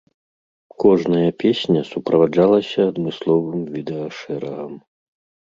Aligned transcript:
Кожная 0.83 1.29
песня 1.43 1.81
суправаджалася 1.91 2.79
адмысловым 2.93 3.61
відэашэрагам. 3.77 4.73